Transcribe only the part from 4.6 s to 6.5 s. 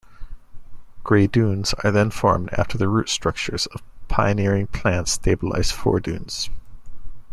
plants stabilize foredunes.